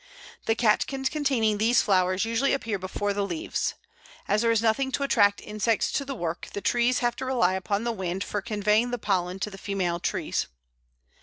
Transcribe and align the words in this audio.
The 0.47 0.55
catkins 0.55 1.09
containing 1.09 1.59
these 1.59 1.83
flowers 1.83 2.25
usually 2.25 2.53
appear 2.53 2.79
before 2.79 3.13
the 3.13 3.21
leaves. 3.23 3.75
As 4.27 4.41
there 4.41 4.49
is 4.49 4.59
nothing 4.59 4.91
to 4.93 5.03
attract 5.03 5.41
insects 5.41 5.91
to 5.91 6.03
the 6.05 6.15
work, 6.15 6.47
the 6.53 6.59
trees 6.59 6.97
have 7.01 7.15
to 7.17 7.25
rely 7.25 7.53
upon 7.53 7.83
the 7.83 7.91
wind 7.91 8.23
for 8.23 8.41
conveying 8.41 8.89
the 8.89 8.97
pollen 8.97 9.37
to 9.41 9.51
the 9.51 9.59
female 9.59 9.99
trees. 9.99 10.47